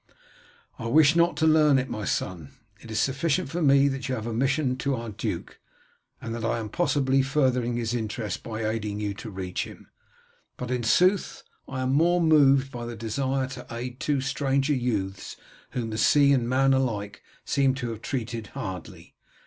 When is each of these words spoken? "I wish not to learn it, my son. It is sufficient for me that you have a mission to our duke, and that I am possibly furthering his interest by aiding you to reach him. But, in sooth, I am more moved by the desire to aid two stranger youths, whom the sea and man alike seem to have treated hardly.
"I 0.79 0.87
wish 0.87 1.15
not 1.15 1.37
to 1.37 1.45
learn 1.45 1.77
it, 1.77 1.87
my 1.87 2.05
son. 2.05 2.53
It 2.79 2.89
is 2.89 2.99
sufficient 2.99 3.51
for 3.51 3.61
me 3.61 3.87
that 3.87 4.09
you 4.09 4.15
have 4.15 4.25
a 4.25 4.33
mission 4.33 4.75
to 4.77 4.95
our 4.95 5.09
duke, 5.11 5.59
and 6.19 6.33
that 6.33 6.43
I 6.43 6.57
am 6.57 6.69
possibly 6.69 7.21
furthering 7.21 7.75
his 7.75 7.93
interest 7.93 8.41
by 8.41 8.65
aiding 8.65 8.99
you 8.99 9.13
to 9.13 9.29
reach 9.29 9.65
him. 9.65 9.91
But, 10.57 10.71
in 10.71 10.81
sooth, 10.81 11.43
I 11.67 11.81
am 11.81 11.93
more 11.93 12.19
moved 12.19 12.71
by 12.71 12.87
the 12.87 12.95
desire 12.95 13.45
to 13.49 13.67
aid 13.69 13.99
two 13.99 14.21
stranger 14.21 14.73
youths, 14.73 15.37
whom 15.73 15.91
the 15.91 15.99
sea 15.99 16.31
and 16.33 16.49
man 16.49 16.73
alike 16.73 17.21
seem 17.45 17.75
to 17.75 17.91
have 17.91 18.01
treated 18.01 18.47
hardly. 18.57 19.13